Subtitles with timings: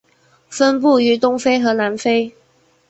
[0.49, 2.33] 分布于东非和南非。